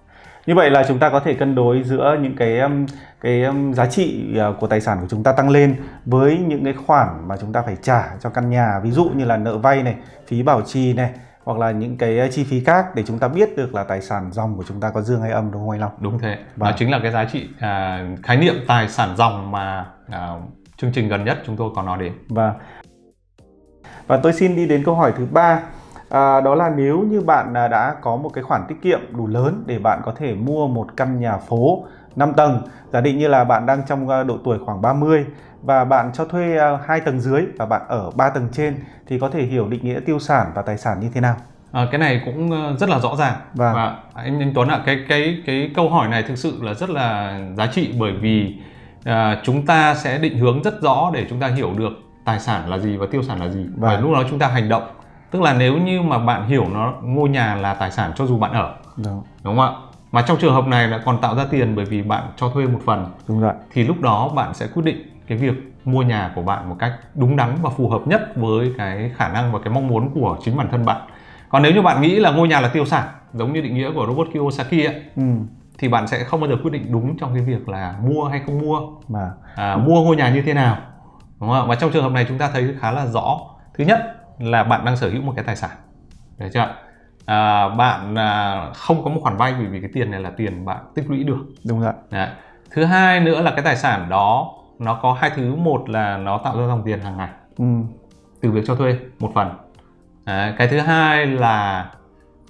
Như 0.47 0.55
vậy 0.55 0.71
là 0.71 0.85
chúng 0.89 0.99
ta 0.99 1.11
có 1.11 1.21
thể 1.21 1.35
cân 1.35 1.55
đối 1.55 1.83
giữa 1.83 2.17
những 2.23 2.37
cái 2.37 2.59
um, 2.59 2.87
cái 3.21 3.43
um, 3.43 3.73
giá 3.73 3.87
trị 3.87 4.37
uh, 4.51 4.61
của 4.61 4.67
tài 4.67 4.81
sản 4.81 4.99
của 5.01 5.07
chúng 5.11 5.23
ta 5.23 5.33
tăng 5.33 5.51
lên 5.51 5.77
với 6.05 6.39
những 6.39 6.65
cái 6.65 6.73
khoản 6.87 7.29
mà 7.29 7.37
chúng 7.37 7.53
ta 7.53 7.63
phải 7.63 7.77
trả 7.83 8.05
cho 8.21 8.31
căn 8.31 8.51
nhà, 8.51 8.81
ví 8.83 8.91
dụ 8.91 9.11
như 9.15 9.25
là 9.25 9.37
nợ 9.37 9.59
vay 9.59 9.83
này, 9.83 9.97
phí 10.27 10.43
bảo 10.43 10.63
trì 10.63 10.93
này 10.93 11.11
hoặc 11.49 11.59
là 11.59 11.71
những 11.71 11.97
cái 11.97 12.21
uh, 12.27 12.33
chi 12.33 12.45
phí 12.45 12.65
khác 12.65 12.95
để 12.95 13.03
chúng 13.07 13.19
ta 13.19 13.29
biết 13.29 13.57
được 13.57 13.75
là 13.75 13.85
tài 13.85 14.01
sản 14.01 14.33
dòng 14.33 14.57
của 14.57 14.65
chúng 14.69 14.81
ta 14.81 14.91
có 14.91 15.01
dương 15.01 15.21
hay 15.21 15.31
âm 15.31 15.51
đúng 15.51 15.63
không 15.63 15.71
anh 15.71 15.81
Long? 15.81 15.93
đúng 16.01 16.19
thế 16.19 16.39
Vâng. 16.57 16.71
đó 16.71 16.77
chính 16.79 16.91
là 16.91 16.99
cái 17.03 17.13
giá 17.13 17.25
trị 17.25 17.49
à, 17.61 18.05
khái 18.23 18.37
niệm 18.37 18.55
tài 18.67 18.89
sản 18.89 19.17
dòng 19.17 19.51
mà 19.51 19.87
à, 20.11 20.29
chương 20.77 20.93
trình 20.93 21.09
gần 21.09 21.25
nhất 21.25 21.39
chúng 21.47 21.57
tôi 21.57 21.71
có 21.77 21.83
nói 21.83 21.99
đến 21.99 22.13
Và 22.29 22.55
và 24.07 24.17
tôi 24.17 24.33
xin 24.33 24.57
đi 24.57 24.67
đến 24.67 24.83
câu 24.85 24.95
hỏi 24.95 25.13
thứ 25.17 25.27
ba 25.31 25.61
à, 26.11 26.41
đó 26.41 26.55
là 26.55 26.71
nếu 26.77 27.01
như 27.01 27.21
bạn 27.21 27.55
à, 27.55 27.69
đã 27.69 27.95
có 28.01 28.17
một 28.17 28.31
cái 28.35 28.45
khoản 28.45 28.63
tiết 28.69 28.77
kiệm 28.83 29.01
đủ 29.17 29.27
lớn 29.27 29.65
để 29.67 29.79
bạn 29.79 30.01
có 30.05 30.13
thể 30.17 30.35
mua 30.35 30.69
một 30.69 30.87
căn 30.97 31.21
nhà 31.21 31.37
phố 31.37 31.85
5 32.17 32.33
tầng 32.37 32.63
giả 32.93 33.01
định 33.01 33.19
như 33.19 33.29
là 33.29 33.45
bạn 33.45 33.67
đang 33.67 33.83
trong 33.89 34.09
à, 34.09 34.23
độ 34.23 34.39
tuổi 34.45 34.59
khoảng 34.67 34.83
30 34.83 35.27
và 35.63 35.85
bạn 35.85 36.11
cho 36.15 36.25
thuê 36.25 36.57
à, 36.59 36.79
hai 36.87 37.01
tầng 37.01 37.21
dưới 37.21 37.47
và 37.59 37.67
bạn 37.67 37.83
ở 37.89 38.11
3 38.11 38.31
tầng 38.31 38.49
trên 38.53 38.77
thì 39.07 39.19
có 39.19 39.29
thể 39.31 39.43
hiểu 39.43 39.69
định 39.69 39.85
nghĩa 39.85 40.01
tiêu 40.07 40.19
sản 40.19 40.47
và 40.55 40.63
tài 40.63 40.79
sản 40.79 41.01
như 41.01 41.09
thế 41.15 41.21
nào. 41.21 41.37
À, 41.73 41.87
cái 41.91 41.99
này 41.99 42.23
cũng 42.25 42.51
ờ, 42.51 42.77
rất 42.77 42.89
là 42.89 42.99
rõ 42.99 43.17
ràng. 43.17 43.35
Vâng. 43.55 43.75
và 43.75 43.97
anh 44.15 44.41
anh 44.41 44.53
Tuấn 44.55 44.69
ạ 44.69 44.81
cái 44.87 45.05
cái 45.09 45.43
cái 45.47 45.71
câu 45.75 45.91
hỏi 45.91 46.09
này 46.09 46.23
thực 46.23 46.39
sự 46.39 46.59
là 46.63 46.75
rất 46.75 46.91
là 46.91 47.39
giá 47.57 47.67
trị 47.67 47.95
bởi 47.99 48.13
vì 48.13 48.57
à, 49.05 49.41
chúng 49.45 49.67
ta 49.67 49.95
sẽ 49.95 50.19
định 50.19 50.39
hướng 50.39 50.63
rất 50.63 50.83
rõ 50.83 51.11
để 51.15 51.27
chúng 51.31 51.41
ta 51.41 51.47
hiểu 51.49 51.73
được 51.77 51.93
tài 52.25 52.41
sản 52.41 52.69
là 52.71 52.79
gì 52.79 52.97
và 52.97 53.07
tiêu 53.11 53.23
sản 53.23 53.41
là 53.41 53.49
gì. 53.49 53.67
Và 53.77 53.89
Vâng. 53.89 54.03
lúc 54.03 54.13
đó 54.13 54.23
chúng 54.31 54.39
ta 54.39 54.49
hành 54.49 54.69
động. 54.69 54.83
Tức 55.31 55.43
là 55.43 55.55
nếu 55.55 55.77
như 55.79 56.03
mà 56.03 56.19
bạn 56.19 56.49
hiểu 56.49 56.67
nó 56.73 56.93
ngôi 57.03 57.29
nhà 57.29 57.55
là 57.55 57.75
tài 57.75 57.91
sản 57.91 58.13
cho 58.17 58.27
dù 58.27 58.39
bạn 58.39 58.53
ở. 58.53 58.75
Đúng. 58.97 59.23
đúng 59.43 59.57
không 59.57 59.61
ạ? 59.61 59.73
Mà 60.13 60.23
trong 60.23 60.37
trường 60.37 60.55
hợp 60.55 60.67
này 60.67 60.89
là 60.89 60.99
còn 61.05 61.21
tạo 61.21 61.35
ra 61.35 61.45
tiền 61.51 61.77
bởi 61.77 61.85
vì 61.85 62.03
bạn 62.03 62.23
cho 62.37 62.49
thuê 62.49 62.67
một 62.67 62.81
phần. 62.85 63.07
Đúng 63.29 63.41
rồi. 63.41 63.53
Thì 63.73 63.85
lúc 63.85 64.01
đó 64.01 64.29
bạn 64.29 64.55
sẽ 64.55 64.67
quyết 64.75 64.83
định 64.85 65.18
cái 65.29 65.39
việc 65.39 65.55
mua 65.85 66.03
nhà 66.03 66.33
của 66.35 66.43
bạn 66.43 66.69
một 66.69 66.77
cách 66.79 66.93
đúng 67.15 67.37
đắn 67.37 67.57
và 67.63 67.71
phù 67.71 67.89
hợp 67.89 68.01
nhất 68.07 68.37
với 68.37 68.73
cái 68.79 69.11
khả 69.17 69.29
năng 69.29 69.53
và 69.53 69.59
cái 69.65 69.73
mong 69.75 69.89
muốn 69.89 70.11
của 70.15 70.39
chính 70.45 70.57
bản 70.57 70.69
thân 70.71 70.85
bạn. 70.85 71.01
Còn 71.49 71.63
nếu 71.63 71.73
như 71.73 71.83
bạn 71.83 72.01
nghĩ 72.01 72.17
là 72.17 72.31
ngôi 72.31 72.49
nhà 72.49 72.61
là 72.61 72.69
tiêu 72.69 72.85
sản 72.85 73.09
giống 73.33 73.53
như 73.53 73.61
định 73.61 73.75
nghĩa 73.75 73.91
của 73.95 74.07
Robert 74.07 74.33
Kiyosaki 74.33 74.87
ấy, 74.87 75.03
ừ. 75.17 75.23
thì 75.79 75.89
bạn 75.89 76.07
sẽ 76.07 76.25
không 76.25 76.41
bao 76.41 76.51
giờ 76.51 76.57
quyết 76.63 76.71
định 76.73 76.93
đúng 76.93 77.19
trong 77.19 77.35
cái 77.35 77.43
việc 77.43 77.69
là 77.69 77.95
mua 78.03 78.25
hay 78.25 78.41
không 78.47 78.59
mua. 78.59 78.81
Mà 79.09 79.31
à, 79.55 79.77
mua 79.77 80.05
ngôi 80.05 80.17
nhà 80.17 80.31
như 80.31 80.43
thế 80.43 80.55
nào 80.55 80.77
đúng 81.41 81.51
không? 81.51 81.69
và 81.69 81.75
trong 81.75 81.91
trường 81.91 82.03
hợp 82.03 82.13
này 82.13 82.25
chúng 82.29 82.39
ta 82.39 82.51
thấy 82.53 82.75
khá 82.81 82.93
là 82.93 83.07
rõ. 83.07 83.39
Thứ 83.75 83.85
nhất 83.85 84.17
là 84.39 84.65
bạn 84.65 84.85
đang 84.85 84.97
sở 84.97 85.11
hữu 85.11 85.23
một 85.23 85.33
cái 85.37 85.45
tài 85.45 85.57
sản. 85.57 85.71
Được 86.39 86.49
chưa 86.55 86.75
à, 87.27 87.69
bạn 87.69 88.15
à, 88.19 88.61
không 88.75 89.05
có 89.05 89.11
một 89.11 89.21
khoản 89.23 89.37
vay 89.37 89.55
vì 89.55 89.67
vì 89.67 89.81
cái 89.81 89.91
tiền 89.93 90.11
này 90.11 90.21
là 90.21 90.31
tiền 90.31 90.65
bạn 90.65 90.79
tích 90.95 91.11
lũy 91.11 91.25
được. 91.25 91.47
Đúng 91.65 91.81
rồi 91.81 91.93
Đấy. 92.11 92.29
thứ 92.71 92.85
hai 92.85 93.21
nữa 93.21 93.43
là 93.43 93.51
cái 93.51 93.63
tài 93.63 93.77
sản 93.77 94.09
đó 94.11 94.58
nó 94.79 94.99
có 95.03 95.13
hai 95.13 95.31
thứ 95.37 95.55
một 95.55 95.89
là 95.89 96.17
nó 96.17 96.39
tạo 96.39 96.61
ra 96.61 96.67
dòng 96.67 96.83
tiền 96.85 97.01
hàng 97.01 97.17
ngày 97.17 97.31
ừ. 97.59 97.65
từ 98.41 98.51
việc 98.51 98.63
cho 98.67 98.75
thuê 98.75 98.99
một 99.19 99.31
phần 99.35 99.49
Đấy. 100.25 100.55
cái 100.59 100.69
thứ 100.69 100.81
hai 100.81 101.27
là 101.27 101.91
uh, 102.45 102.49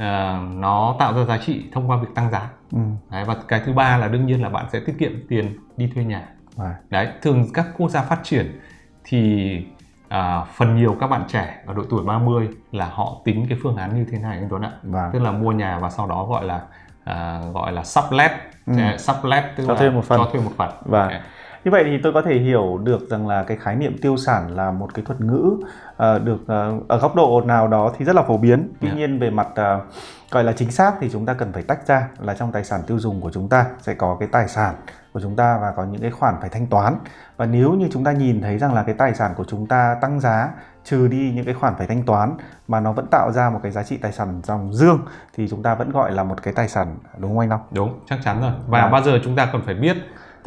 nó 0.55 0.97
tạo 0.99 1.15
ra 1.15 1.25
giá 1.25 1.39
trị 1.39 1.65
thông 1.73 1.91
qua 1.91 1.97
việc 1.97 2.09
tăng 2.15 2.31
giá 2.31 2.51
ừ. 2.73 2.79
Đấy. 3.11 3.25
và 3.25 3.37
cái 3.49 3.63
thứ 3.67 3.73
ba 3.73 3.97
là 3.97 4.09
đương 4.09 4.27
nhiên 4.27 4.43
là 4.43 4.49
bạn 4.49 4.67
sẽ 4.73 4.81
tiết 4.81 4.99
kiệm 4.99 5.13
tiền 5.29 5.57
đi 5.77 5.91
thuê 5.95 6.05
nhà 6.05 6.29
à. 6.59 6.75
đấy 6.91 7.09
thường 7.23 7.47
các 7.55 7.67
quốc 7.79 7.89
gia 7.89 8.03
phát 8.03 8.21
triển 8.23 8.61
thì 9.05 9.63
à, 10.09 10.45
phần 10.55 10.77
nhiều 10.77 10.97
các 11.01 11.07
bạn 11.07 11.25
trẻ 11.29 11.63
ở 11.67 11.75
độ 11.75 11.83
tuổi 11.91 12.05
30 12.05 12.49
là 12.73 12.91
họ 12.93 13.17
tính 13.25 13.47
cái 13.49 13.59
phương 13.63 13.77
án 13.77 13.95
như 13.95 14.07
thế 14.11 14.19
này 14.19 14.39
anh 14.39 14.49
Tuấn 14.51 14.63
ạ 14.63 14.71
vâng. 14.83 15.11
tức 15.13 15.19
là 15.19 15.33
mua 15.33 15.53
nhà 15.53 15.79
và 15.79 15.91
sau 15.91 16.07
đó 16.07 16.25
gọi 16.25 16.45
là 16.45 16.61
à, 17.05 17.41
gọi 17.55 17.73
là 17.73 17.85
sublet 17.85 18.31
ừ. 18.67 18.75
sublet 18.99 19.45
tức 19.57 19.65
cho 19.67 19.73
là 19.73 19.79
thuê 19.79 19.91
một 19.91 20.05
phần 20.05 20.19
cho 20.19 20.31
thuê 20.33 20.41
một 20.41 20.53
phần 20.57 20.71
vâng. 20.85 21.03
Okay. 21.03 21.21
Như 21.69 21.73
vậy 21.73 21.85
thì 21.85 21.99
tôi 22.03 22.13
có 22.13 22.23
thể 22.23 22.39
hiểu 22.39 22.79
được 22.83 23.11
rằng 23.11 23.29
là 23.29 23.43
cái 23.43 23.57
khái 23.57 23.77
niệm 23.77 23.97
tiêu 24.03 24.17
sản 24.17 24.57
là 24.57 24.71
một 24.71 24.95
cái 24.95 25.05
thuật 25.05 25.21
ngữ 25.21 25.57
uh, 25.57 25.99
được 26.25 26.41
uh, 26.43 26.89
ở 26.89 26.99
góc 26.99 27.17
độ 27.17 27.43
nào 27.47 27.69
đó 27.69 27.93
thì 27.99 28.05
rất 28.05 28.17
là 28.17 28.23
phổ 28.23 28.39
biến. 28.39 28.73
Tuy 28.81 28.89
yeah. 28.89 28.99
Dạ. 28.99 29.07
nhiên 29.07 29.19
về 29.19 29.31
mặt 29.31 29.49
uh, 29.51 29.83
gọi 30.31 30.45
là 30.45 30.53
chính 30.53 30.71
xác 30.71 30.93
thì 31.01 31.11
chúng 31.13 31.27
ta 31.27 31.35
cần 31.35 31.53
phải 31.53 31.63
tách 31.63 31.87
ra 31.87 32.09
là 32.21 32.35
trong 32.35 32.53
tài 32.53 32.65
sản 32.65 32.81
tiêu 32.87 32.99
dùng 32.99 33.21
của 33.21 33.31
chúng 33.31 33.49
ta 33.49 33.67
sẽ 33.81 33.95
có 33.95 34.17
cái 34.21 34.29
tài 34.33 34.49
sản 34.49 34.75
của 35.13 35.21
chúng 35.21 35.37
ta 35.37 35.59
và 35.63 35.73
có 35.77 35.85
những 35.85 36.01
cái 36.01 36.11
khoản 36.11 36.35
phải 36.41 36.51
thanh 36.51 36.67
toán 36.67 36.95
và 37.37 37.47
nếu 37.47 37.73
như 37.73 37.89
chúng 37.93 38.05
ta 38.05 38.13
nhìn 38.13 38.41
thấy 38.41 38.59
rằng 38.59 38.75
là 38.75 38.83
cái 38.83 38.95
tài 38.95 39.15
sản 39.15 39.33
của 39.37 39.45
chúng 39.45 39.67
ta 39.67 39.97
tăng 40.01 40.21
giá 40.21 40.51
trừ 40.85 41.09
đi 41.09 41.33
những 41.35 41.45
cái 41.45 41.55
khoản 41.55 41.75
phải 41.79 41.87
thanh 41.87 42.03
toán 42.03 42.37
mà 42.69 42.81
nó 42.81 42.93
vẫn 42.93 43.07
tạo 43.11 43.33
ra 43.33 43.51
một 43.51 43.61
cái 43.63 43.73
giá 43.73 43.83
trị 43.83 43.97
tài 43.97 44.13
sản 44.13 44.41
dòng 44.45 44.73
dương 44.73 45.01
thì 45.37 45.49
chúng 45.49 45.63
ta 45.63 45.75
vẫn 45.75 45.91
gọi 45.91 46.13
là 46.13 46.25
một 46.25 46.43
cái 46.43 46.55
tài 46.55 46.69
sản 46.69 46.97
đúng 47.19 47.31
không 47.31 47.39
anh 47.39 47.49
Long? 47.49 47.61
Đúng, 47.71 48.01
chắc 48.07 48.19
chắn 48.25 48.41
rồi. 48.41 48.53
Và 48.67 48.81
à. 48.81 48.89
bao 48.89 49.03
giờ 49.03 49.19
chúng 49.25 49.37
ta 49.37 49.49
cần 49.53 49.63
phải 49.67 49.75
biết 49.75 49.97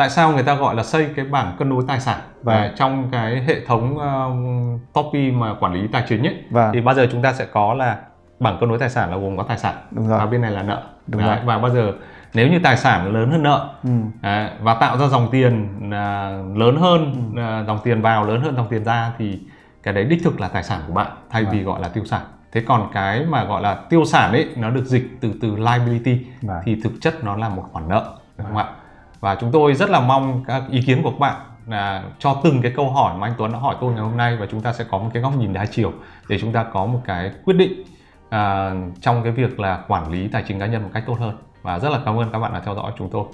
tại 0.01 0.09
sao 0.09 0.31
người 0.31 0.43
ta 0.43 0.55
gọi 0.55 0.75
là 0.75 0.83
xây 0.83 1.07
cái 1.15 1.25
bảng 1.25 1.55
cân 1.59 1.69
đối 1.69 1.83
tài 1.87 1.99
sản 1.99 2.19
và 2.43 2.71
trong 2.75 3.09
cái 3.11 3.43
hệ 3.47 3.65
thống 3.65 3.97
uh, 3.97 4.93
copy 4.93 5.31
mà 5.31 5.53
quản 5.59 5.73
lý 5.73 5.87
tài 5.87 6.03
chính 6.09 6.23
ấy 6.23 6.35
và. 6.49 6.71
thì 6.73 6.81
bao 6.81 6.95
giờ 6.95 7.07
chúng 7.11 7.21
ta 7.21 7.33
sẽ 7.33 7.45
có 7.45 7.73
là 7.73 7.97
bảng 8.39 8.57
cân 8.59 8.69
đối 8.69 8.79
tài 8.79 8.89
sản 8.89 9.11
là 9.11 9.17
gồm 9.17 9.37
có 9.37 9.43
tài 9.43 9.57
sản 9.57 9.75
Đúng 9.91 10.07
rồi. 10.07 10.19
và 10.19 10.25
bên 10.25 10.41
này 10.41 10.51
là 10.51 10.63
nợ 10.63 10.81
Đúng 11.07 11.21
đấy, 11.21 11.35
rồi. 11.35 11.45
và 11.45 11.57
bao 11.57 11.71
giờ 11.71 11.93
nếu 12.33 12.47
như 12.47 12.59
tài 12.63 12.77
sản 12.77 13.13
lớn 13.13 13.31
hơn 13.31 13.43
nợ 13.43 13.69
ừ. 13.83 13.89
đấy, 14.21 14.49
và 14.61 14.73
tạo 14.73 14.97
ra 14.97 15.07
dòng 15.07 15.27
tiền 15.31 15.69
uh, 15.87 16.57
lớn 16.57 16.77
hơn 16.79 17.31
ừ. 17.35 17.61
uh, 17.61 17.67
dòng 17.67 17.79
tiền 17.83 18.01
vào 18.01 18.25
lớn 18.25 18.41
hơn 18.41 18.55
dòng 18.55 18.67
tiền 18.69 18.83
ra 18.83 19.11
thì 19.17 19.39
cái 19.83 19.93
đấy 19.93 20.03
đích 20.03 20.23
thực 20.23 20.41
là 20.41 20.47
tài 20.47 20.63
sản 20.63 20.81
của 20.87 20.93
bạn 20.93 21.07
thay 21.29 21.45
vì 21.45 21.63
gọi 21.63 21.81
là 21.81 21.87
tiêu 21.87 22.05
sản 22.05 22.21
thế 22.51 22.63
còn 22.67 22.89
cái 22.93 23.25
mà 23.25 23.43
gọi 23.43 23.61
là 23.61 23.75
tiêu 23.89 24.05
sản 24.05 24.31
ấy 24.31 24.49
nó 24.55 24.69
được 24.69 24.85
dịch 24.85 25.17
từ 25.21 25.33
từ 25.41 25.55
liability 25.55 26.25
và. 26.41 26.61
thì 26.65 26.81
thực 26.83 26.91
chất 27.01 27.23
nó 27.23 27.35
là 27.35 27.49
một 27.49 27.63
khoản 27.71 27.89
nợ 27.89 28.13
đúng 28.37 28.47
không 28.47 28.57
ạ 28.57 28.65
và 29.21 29.35
chúng 29.35 29.51
tôi 29.51 29.73
rất 29.73 29.89
là 29.89 29.99
mong 29.99 30.43
các 30.47 30.63
ý 30.69 30.81
kiến 30.81 31.03
của 31.03 31.09
các 31.09 31.19
bạn 31.19 31.35
là 31.67 32.03
cho 32.19 32.41
từng 32.43 32.61
cái 32.61 32.73
câu 32.75 32.91
hỏi 32.91 33.17
mà 33.17 33.27
anh 33.27 33.33
Tuấn 33.37 33.51
đã 33.51 33.59
hỏi 33.59 33.75
tôi 33.81 33.93
ngày 33.93 34.01
hôm 34.01 34.17
nay 34.17 34.37
và 34.39 34.45
chúng 34.51 34.61
ta 34.61 34.73
sẽ 34.73 34.83
có 34.91 34.97
một 34.97 35.09
cái 35.13 35.23
góc 35.23 35.37
nhìn 35.37 35.53
đa 35.53 35.65
chiều 35.65 35.93
để 36.29 36.39
chúng 36.39 36.51
ta 36.51 36.63
có 36.63 36.85
một 36.85 37.01
cái 37.05 37.31
quyết 37.45 37.53
định 37.53 37.83
uh, 38.27 39.01
trong 39.01 39.23
cái 39.23 39.31
việc 39.31 39.59
là 39.59 39.83
quản 39.87 40.11
lý 40.11 40.27
tài 40.27 40.43
chính 40.47 40.59
cá 40.59 40.65
nhân 40.65 40.83
một 40.83 40.89
cách 40.93 41.03
tốt 41.07 41.17
hơn. 41.19 41.37
Và 41.61 41.79
rất 41.79 41.89
là 41.89 41.99
cảm 42.05 42.19
ơn 42.19 42.31
các 42.31 42.39
bạn 42.39 42.53
đã 42.53 42.59
theo 42.59 42.75
dõi 42.75 42.91
chúng 42.97 43.09
tôi. 43.09 43.25